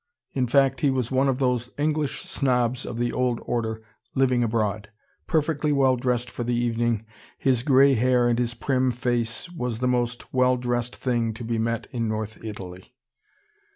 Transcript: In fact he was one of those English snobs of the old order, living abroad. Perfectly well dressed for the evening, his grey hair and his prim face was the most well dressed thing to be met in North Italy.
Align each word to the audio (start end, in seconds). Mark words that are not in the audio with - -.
In 0.33 0.47
fact 0.47 0.81
he 0.81 0.89
was 0.89 1.11
one 1.11 1.29
of 1.29 1.37
those 1.37 1.69
English 1.77 2.23
snobs 2.23 2.87
of 2.87 2.97
the 2.97 3.13
old 3.13 3.39
order, 3.45 3.83
living 4.15 4.41
abroad. 4.43 4.89
Perfectly 5.27 5.71
well 5.71 5.95
dressed 5.95 6.27
for 6.31 6.43
the 6.43 6.55
evening, 6.55 7.05
his 7.37 7.61
grey 7.61 7.93
hair 7.93 8.27
and 8.27 8.39
his 8.39 8.55
prim 8.55 8.89
face 8.89 9.47
was 9.51 9.77
the 9.77 9.87
most 9.87 10.33
well 10.33 10.57
dressed 10.57 10.95
thing 10.95 11.35
to 11.35 11.43
be 11.43 11.59
met 11.59 11.85
in 11.91 12.07
North 12.07 12.43
Italy. 12.43 12.95